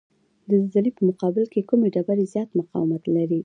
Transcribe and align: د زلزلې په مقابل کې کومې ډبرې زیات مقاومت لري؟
د 0.49 0.49
زلزلې 0.61 0.91
په 0.97 1.01
مقابل 1.09 1.43
کې 1.53 1.67
کومې 1.69 1.87
ډبرې 1.95 2.25
زیات 2.33 2.49
مقاومت 2.59 3.03
لري؟ 3.15 3.39